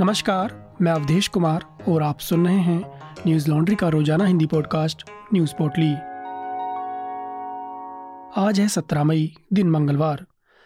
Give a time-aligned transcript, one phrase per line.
[0.00, 5.02] नमस्कार, मैं अवधेश कुमार और आप सुन रहे हैं न्यूज़ लॉन्ड्री का रोज़ाना हिंदी पॉडकास्ट
[5.34, 5.90] न्यूज़ पोर्टली।
[8.42, 10.24] आज है सत्रह मई, दिन मंगलवार।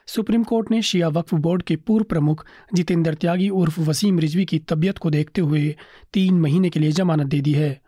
[0.08, 2.44] सुप्रीम कोर्ट ने शिया वक्फ बोर्ड के पूर्व प्रमुख
[2.75, 5.77] जितेंद्र त्यागी उर्फ़ वसीम रिजवी की तबियत को देखते हुए
[6.12, 7.80] तीन महीने के लिए जमानत दे दी है।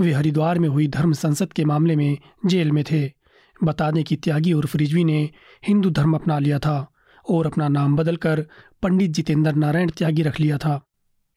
[0.00, 3.04] वे हरिद्वार में हुई धर्म संसद के मामले में जेल में थे।
[3.64, 5.28] बता दें कि त्यागी उर्फ़ रिजवी ने
[5.66, 6.78] हिंदू धर्म अपना लिया था
[7.30, 8.46] और अपना नाम बदलकर
[8.82, 10.80] पंडित जितेंद्र नारायण त्यागी रख लिया था।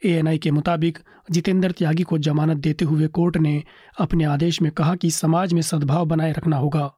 [0.05, 0.99] एएनआई के मुताबिक
[1.31, 3.63] जितेंद्र त्यागी को जमानत देते हुए कोर्ट ने
[3.99, 6.91] अपने आदेश में कहा कि समाज में सद्भाव बनाए रखना होगा।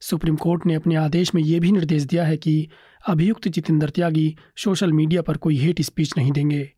[0.00, 2.68] सुप्रीम कोर्ट ने अपने आदेश में यह भी निर्देश दिया है कि
[3.08, 6.72] अभियुक्त जितेंद्र त्यागी सोशल मीडिया पर कोई हेट स्पीच नहीं देंगे।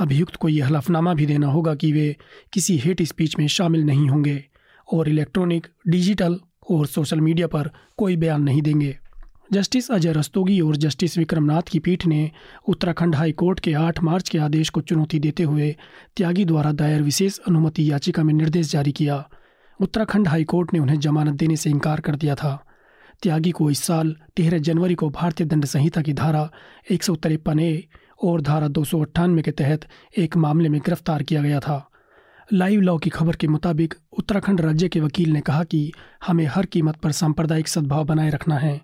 [0.00, 2.16] अभियुक्त को यह हलफनामा भी देना होगा कि वे
[2.52, 4.44] किसी हेट स्पीच में शामिल नहीं होंगे
[4.92, 6.40] और इलेक्ट्रॉनिक, डिजिटल
[6.70, 8.98] और सोशल मीडिया पर कोई बयान नहीं देंगे।
[9.54, 12.30] जस्टिस अजय रस्तोगी और जस्टिस विक्रमनाथ की पीठ ने
[12.68, 15.70] उत्तराखंड हाई कोर्ट के 8 मार्च के आदेश को चुनौती देते हुए
[16.16, 19.22] त्यागी द्वारा दायर विशेष अनुमति याचिका में निर्देश जारी किया।
[19.80, 22.52] उत्तराखंड हाई कोर्ट ने उन्हें जमानत देने से इनकार कर दिया था।
[23.22, 26.48] त्यागी को इस साल तेरह जनवरी को भारतीय दंड संहिता की धारा
[26.90, 27.84] एक सौ तिरपन ए
[28.24, 29.86] और धारा दो सौ अट्ठानवे के तहत
[30.18, 31.78] एक मामले में गिरफ़्तार किया गया था।
[32.52, 35.92] लाइव लॉ की खबर के मुताबिक उत्तराखंड राज्य के वकील ने कहा कि
[36.26, 38.80] हमें हर कीमत पर सांप्रदायिक सद्भाव बनाए रखना है।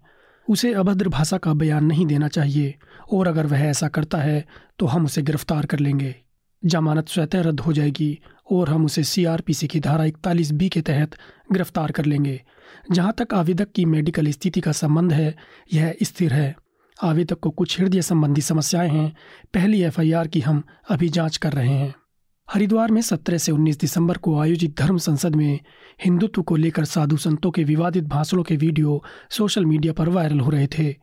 [0.48, 2.74] उसे अभद्र भाषा का बयान नहीं देना चाहिए,
[3.12, 4.44] और अगर वह ऐसा करता है
[4.78, 6.14] तो हम उसे गिरफ़्तार कर लेंगे।
[6.62, 8.18] जमानत स्वतः रद्द हो जाएगी,
[8.52, 11.14] और हम उसे सीआरपीसी की धारा इकतालीस बी के तहत
[11.52, 12.40] गिरफ़्तार कर लेंगे।
[12.92, 15.34] जहाँ तक आवेदक की मेडिकल स्थिति का संबंध है,
[15.74, 16.54] यह स्थिर है।
[16.98, 19.12] आवेदक को कुछ हृदय संबंधी समस्याएँ हैं,
[19.54, 21.94] पहली एफआईआर की हम अभी जाँच कर रहे हैं।
[22.54, 25.60] हरिद्वार में 17 से 19 दिसंबर को आयोजित धर्म संसद में
[26.04, 30.50] हिंदुत्व को लेकर साधु संतों के विवादित भाषणों के वीडियो सोशल मीडिया पर वायरल हो
[30.50, 30.96] रहे थे।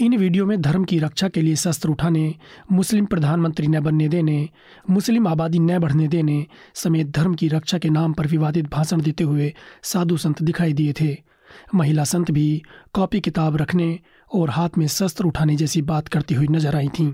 [0.00, 2.34] इन वीडियो में धर्म की रक्षा के लिए शस्त्र उठाने,
[2.72, 4.48] मुस्लिम प्रधानमंत्री न बनने देने,
[4.90, 9.24] मुस्लिम आबादी न बढ़ने देने समेत धर्म की रक्षा के नाम पर विवादित भाषण देते
[9.24, 11.16] हुए साधु संत दिखाई दिए थे।
[11.74, 12.62] महिला संत भी
[12.94, 13.98] कॉपी किताब रखने
[14.34, 17.12] और हाथ में शस्त्र उठाने जैसी बात करती हुई नज़र आई थीं।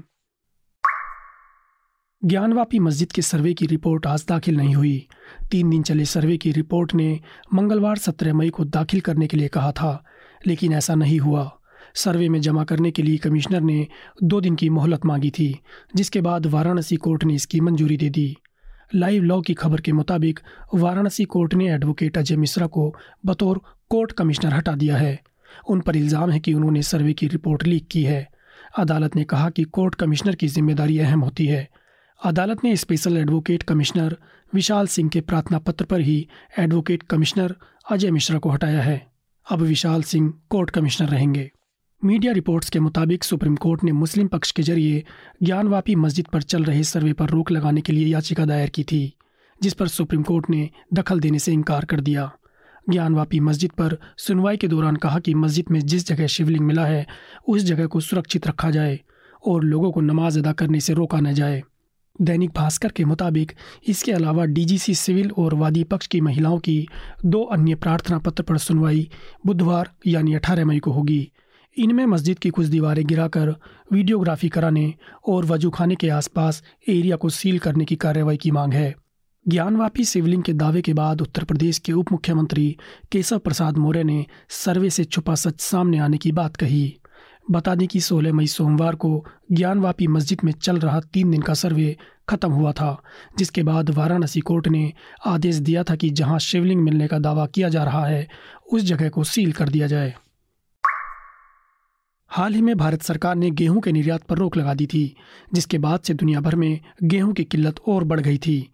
[2.24, 5.06] ज्ञानवापी मस्जिद के सर्वे की रिपोर्ट आज दाखिल नहीं हुई।
[5.50, 7.20] तीन दिन चले सर्वे की रिपोर्ट ने
[7.54, 10.04] मंगलवार सत्रह मई को दाखिल करने के लिए कहा था,
[10.46, 11.50] लेकिन ऐसा नहीं हुआ।
[11.94, 13.86] सर्वे में जमा करने के लिए कमिश्नर ने
[14.22, 15.60] दो दिन की मोहलत मांगी थी,
[15.96, 18.36] जिसके बाद वाराणसी कोर्ट ने इसकी मंजूरी दे दी।
[18.94, 20.40] लाइव लॉ की खबर के मुताबिक
[20.74, 22.92] वाराणसी कोर्ट ने एडवोकेट अजय मिश्रा को
[23.26, 25.18] बतौर कोर्ट कमिश्नर हटा दिया है।
[25.68, 28.26] उन पर इल्ज़ाम है कि उन्होंने सर्वे की रिपोर्ट लीक की है।
[28.78, 31.68] अदालत ने कहा कि कोर्ट कमिश्नर की ज़िम्मेदारी अहम होती है।
[32.24, 34.16] अदालत ने special advocate commissioner
[34.54, 37.54] Vishal Singh के प्रार्थना पत्र पर ही एडवोकेट कमिश्नर
[37.90, 39.06] अजय मिश्रा को हटाया है।
[39.50, 41.50] अब विशाल सिंह कोर्ट कमिश्नर रहेंगे।
[42.04, 45.04] मीडिया रिपोर्ट्स के मुताबिक सुप्रीम कोर्ट ने मुस्लिम पक्ष के ज़रिए
[45.42, 49.12] ज्ञानवापी मस्जिद पर चल रहे सर्वे पर रोक लगाने के लिए याचिका दायर की थी,
[49.62, 52.30] जिस पर सुप्रीम कोर्ट ने दखल देने से इनकार कर दिया।
[52.90, 57.06] ज्ञानवापी मस्जिद पर सुनवाई के दौरान कहा कि मस्जिद में जिस जगह शिवलिंग मिला है,
[57.48, 59.00] उस जगह को सुरक्षित रखा जाए
[59.46, 61.62] और लोगों को नमाज़ अदा करने से रोका न जाए।
[62.20, 63.52] दैनिक भास्कर के मुताबिक,
[63.88, 66.88] इसके अलावा डीजीसी सिविल और वादी पक्ष की महिलाओं की
[67.24, 69.08] दो अन्य प्रार्थना पत्र पर सुनवाई
[69.46, 71.30] बुधवार यानी 18 मई को होगी।
[71.78, 73.54] इनमें मस्जिद की कुछ दीवारें गिराकर
[73.92, 74.94] वीडियोग्राफी कराने
[75.28, 78.94] और वज़ू खाने के आसपास एरिया को सील करने की कार्रवाई की मांग है।
[79.48, 82.76] ज्ञानवापी सिवलिंग के दावे के बाद उत्तर प्रदेश के उप मुख्यमंत्री
[83.12, 86.96] केशव प्रसाद मौर्य ने सर्वे से छुपा सच सामने आने की बात कही।
[87.50, 91.54] बता दें कि 16 मई सोमवार को ज्ञानवापी मस्जिद में चल रहा तीन दिन का
[91.54, 91.96] सर्वे
[92.28, 93.02] खत्म हुआ था,
[93.38, 94.92] जिसके बाद वाराणसी कोर्ट ने
[95.26, 98.28] आदेश दिया था कि जहाँ शिवलिंग मिलने का दावा किया जा रहा है,
[98.72, 100.14] उस जगह को सील कर दिया जाए।
[102.28, 105.16] हाल ही में भारत सरकार ने गेहूँ के निर्यात पर रोक लगा दी थी,
[105.54, 108.72] जिसके बाद से दुनिया भर में गेहूँ की किल्लत और बढ़ गई थी।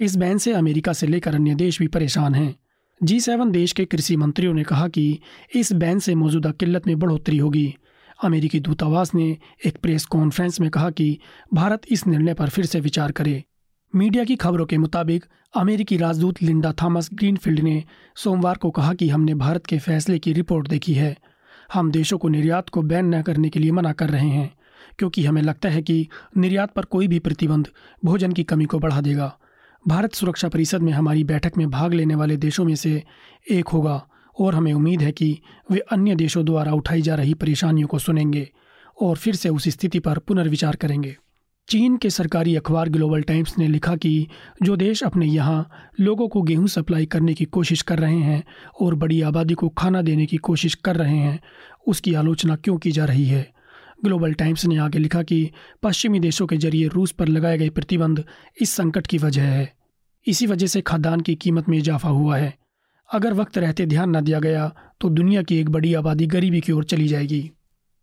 [0.00, 2.54] इस बैन से अमेरिका से लेकर अन्य देश भी परेशान हैं।
[3.02, 5.20] जी सेवन देश के कृषि मंत्रियों ने कहा कि
[5.54, 7.76] इस बैन से मौजूदा किल्लत में बढ़ोतरी होगी
[8.22, 11.18] अमेरिकी दूतावास ने एक प्रेस कॉन्फ्रेंस में कहा कि
[11.54, 13.44] भारत इस निर्णय पर फिर से विचार करे।
[13.94, 15.24] मीडिया की खबरों के मुताबिक,
[15.56, 17.84] अमेरिकी राजदूत लिंडा थॉमस ग्रीनफील्ड ने
[18.16, 21.16] सोमवार को कहा कि हमने भारत के फैसले की रिपोर्ट देखी है।
[21.72, 24.50] हम देशों को निर्यात को बैन न करने के लिए मना कर रहे हैं,
[24.98, 27.68] क्योंकि हमें लगता है कि निर्यात पर कोई भी प्रतिबंध
[28.04, 29.36] भोजन की कमी को बढ़ा देगा।
[29.88, 33.02] भारत सुरक्षा परिषद में हमारी बैठक में भाग लेने वाले देशों में से
[33.50, 34.06] एक होगा।
[34.40, 35.40] और हमें उम्मीद है कि
[35.70, 38.48] वे अन्य देशों द्वारा उठाई जा रही परेशानियों को सुनेंगे
[39.02, 41.16] और फिर से उस स्थिति पर पुनर्विचार करेंगे।
[41.68, 44.28] चीन के सरकारी अखबार ग्लोबल टाइम्स ने लिखा कि
[44.62, 45.70] जो देश अपने यहाँ
[46.00, 48.44] लोगों को गेहूँ सप्लाई करने की कोशिश कर रहे हैं
[48.80, 51.40] और बड़ी आबादी को खाना देने की कोशिश कर रहे हैं,
[51.86, 53.52] उसकी आलोचना क्यों की जा रही है?
[54.04, 55.50] ग्लोबल टाइम्स ने आगे लिखा कि
[55.82, 58.24] पश्चिमी देशों के ज़रिए रूस पर लगाए गए प्रतिबंध
[58.60, 59.72] इस संकट की वजह है।
[60.26, 62.61] इसी वजह से खाद्यान्न की कीमत में इजाफा हुआ है।
[63.12, 64.70] अगर वक्त रहते ध्यान न दिया गया
[65.00, 67.50] तो दुनिया की एक बड़ी आबादी गरीबी की ओर चली जाएगी।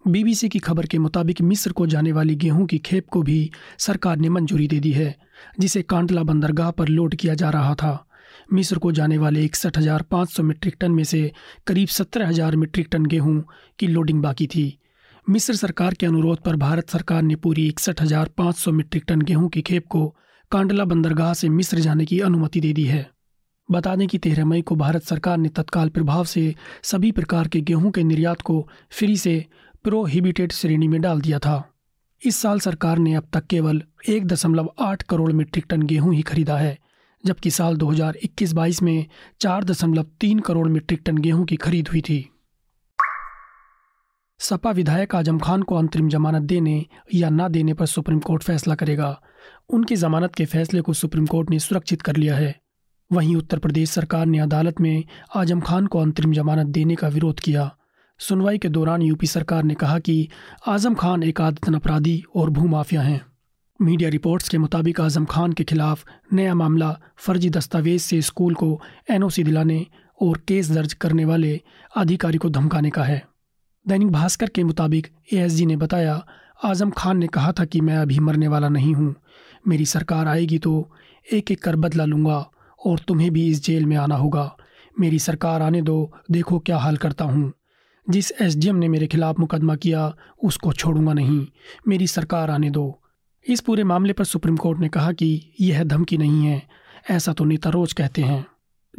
[0.06, 3.40] बीबीसी की खबर के मुताबिक मिस्र को जाने वाली गेहूँ की खेप को भी
[3.80, 5.16] सरकार ने मंजूरी दे दी है,
[5.60, 8.06] जिसे कांडला बंदरगाह पर लोड किया जा रहा था।
[8.54, 11.32] मिस्र को जाने वाले इकसठ हज़ार पाँच सौ मीट्रिक टन में से
[11.68, 13.44] करीब सत्रह हज़ार मीट्रिक टन गेहूँ
[13.80, 14.80] की लोडिंग बाकी थी।
[15.28, 19.22] मिस्र सरकार के अनुरोध पर भारत सरकार ने पूरी इकसठ हज़ार पाँच सौ मीट्रिक टन
[19.22, 20.08] गेहूँ की खेप को
[20.52, 23.10] कांडला बंदरगाह से मिस्र जाने की अनुमति दे दी है।
[23.72, 27.62] बता दें कि तेरह मई को भारत सरकार ने तत्काल प्रभाव से सभी प्रकार के
[27.62, 29.46] गेहूँ के निर्यात को फ्री से
[29.84, 31.64] प्रोहिबिटेड श्रेणी में डाल दिया था।
[32.26, 36.22] इस साल सरकार ने अब तक केवल एक दशमलव आठ करोड़ मीट्रिक टन गेहूँ ही
[36.22, 36.78] खरीदा है,
[37.26, 39.06] जबकि साल 2021-22 में
[39.42, 42.30] चार दशमलव तीन करोड़ मीट्रिक टन गेहूँ की खरीद हुई थी।
[44.40, 48.76] सपा विधायक आज़म खान को अंतरिम जमानत देने या न देने पर सुप्रीम कोर्ट फैसला
[48.76, 49.22] करेगा।
[49.70, 52.56] उनकी जमानत के फैसले को सुप्रीम कोर्ट ने सुरक्षित कर लिया है।
[53.12, 55.04] वहीं उत्तर प्रदेश सरकार ने अदालत में
[55.36, 57.70] आज़म खान को अंतरिम जमानत देने का विरोध किया।
[58.20, 60.28] सुनवाई के दौरान यूपी सरकार ने कहा कि
[60.68, 63.22] आज़म खान एक आदतन अपराधी और भूमाफिया हैं।
[63.80, 66.04] मीडिया रिपोर्ट्स के मुताबिक आज़म खान के खिलाफ
[66.34, 68.80] नया मामला फर्जी दस्तावेज़ से स्कूल को
[69.12, 69.86] एनओसी दिलाने
[70.20, 71.60] और केस दर्ज करने वाले
[71.96, 73.22] अधिकारी को धमकाने का है।
[73.86, 76.22] दैनिक भास्कर के मुताबिक एएसजी ने बताया,
[76.64, 79.14] आज़म खान ने कहा था कि मैं अभी मरने वाला नहीं हूँ।
[79.68, 80.90] मेरी सरकार आएगी तो
[81.34, 82.46] एक एक कर बदला लूँगा।
[82.86, 84.58] और तुम्हें भी इस जेल में आना होगा।
[85.00, 87.54] मेरी सरकार आने दो, देखो क्या हाल करता हूँ।
[88.10, 91.48] जिस एसडीएम ने मेरे खिलाफ मुकदमा किया, उसको छोड़ूँगा नहीं।
[91.88, 93.02] मेरी सरकार आने दो।
[93.48, 96.64] इस पूरे मामले पर सुप्रीम कोर्ट ने कहा कि यह धमकी नहीं है।
[97.10, 98.46] ऐसा तो नेता रोज कहते हैं।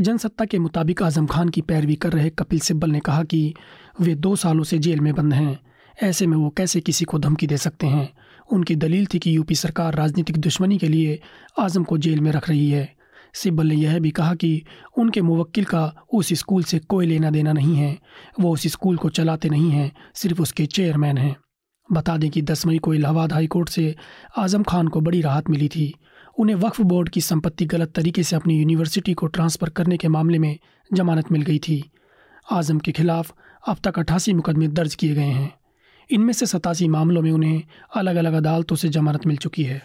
[0.01, 3.55] जनसत्ता के मुताबिक आज़म खान की पैरवी कर रहे कपिल सिब्बल ने कहा कि
[4.01, 5.61] वे दो सालों से जेल में बंद हैं।
[6.03, 8.13] ऐसे में वो कैसे किसी को धमकी दे सकते हैं?
[8.53, 11.21] उनकी दलील थी कि यूपी सरकार राजनीतिक दुश्मनी के लिए
[11.59, 13.00] आज़म को जेल में रख रही है।
[13.35, 14.65] सिब्बल ने यह भी कहा कि
[14.99, 17.99] उनके मुवक्किल का उस स्कूल से कोई लेना देना नहीं है।
[18.41, 21.37] वो उस स्कूल को चलाते नहीं हैं, सिर्फ़ उसके चेयरमैन हैं।
[21.93, 23.97] बता दें कि दस मई को इलाहाबाद हाईकोर्ट से
[24.39, 25.95] आज़म खान को बड़ी राहत मिली थी।
[26.39, 30.39] उन्हें वक्फ बोर्ड की संपत्ति गलत तरीके से अपनी यूनिवर्सिटी को ट्रांसफ़र करने के मामले
[30.39, 30.59] में
[30.93, 31.91] जमानत मिल गई थी।
[32.53, 33.35] आज़म के खिलाफ
[33.69, 35.55] अब तक अट्ठासी मुकदमे दर्ज किए गए हैं।
[36.11, 37.63] इनमें से सतासी मामलों में उन्हें
[37.95, 39.83] अलग अलग अदालतों से जमानत मिल चुकी है।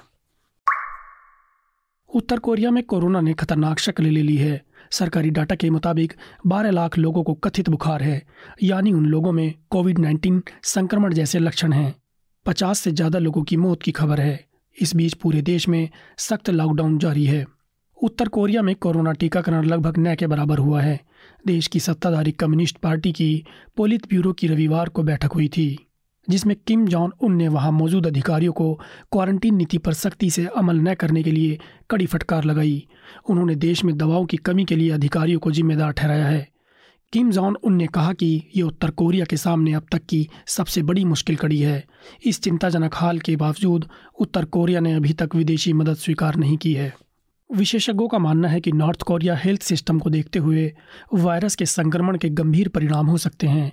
[2.16, 6.14] उत्तर कोरिया में कोरोना ने खतरनाक शक्ल ले ली है। सरकारी डाटा के मुताबिक
[6.48, 8.22] 12 लाख लोगों को कथित बुखार है,
[8.64, 11.96] यानी उन लोगों में कोविड 19 संक्रमण जैसे लक्षण हैं।
[12.46, 14.46] 50 से ज़्यादा लोगों की मौत की खबर है।
[14.82, 17.46] इस बीच पूरे देश में सख्त लॉकडाउन जारी है।
[18.04, 21.00] उत्तर कोरिया में कोरोना टीकाकरण लगभग न के बराबर हुआ है।
[21.48, 23.46] देश की सत्ताधारी कम्युनिस्ट पार्टी की
[23.78, 25.85] पोलित ब्यूरो की रविवार को बैठक हुई थी।
[26.30, 28.74] जिसमें किम जॉन उन ने वहाँ मौजूद अधिकारियों को
[29.12, 32.88] क्वारंटीन नीति पर सख्ती से अमल न करने के लिए कड़ी फटकार लगाई।
[33.30, 36.48] उन्होंने देश में दवाओं की कमी के लिए अधिकारियों को जिम्मेदार ठहराया है।
[37.14, 40.84] किम जॉन उन ने कहा कि ये उत्तर कोरिया के सामने अब तक की सबसे
[40.84, 41.86] बड़ी मुश्किल कड़ी है।
[42.26, 43.86] इस चिंताजनक हाल के बावजूद
[44.20, 46.96] उत्तर कोरिया ने अभी तक विदेशी मदद स्वीकार नहीं की है।
[47.56, 50.74] विशेषज्ञों का मानना है कि नॉर्थ कोरिया हेल्थ सिस्टम को देखते हुए
[51.14, 53.72] वायरस के संक्रमण के गंभीर परिणाम हो सकते हैं।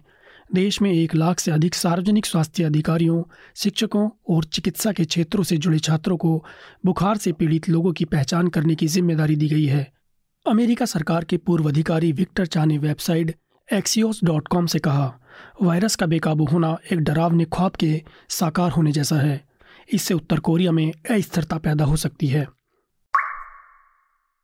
[0.52, 3.22] देश में एक लाख से अधिक सार्वजनिक स्वास्थ्य अधिकारियों,
[3.56, 6.44] शिक्षकों और चिकित्सा के क्षेत्रों से जुड़े छात्रों को
[6.84, 9.92] बुखार से पीड़ित लोगों की पहचान करने की ज़िम्मेदारी दी गई है।
[10.47, 13.35] अमेरिका सरकार के पूर्व अधिकारी विक्टर चा ने वेबसाइट
[13.68, 15.12] एक्सियोस डॉट कॉम से कहा,
[15.62, 19.44] वायरस का बेकाबू होना एक डरावने ख्वाब के साकार होने जैसा है।
[19.92, 22.47] इससे उत्तर कोरिया में अस्थिरता पैदा हो सकती है।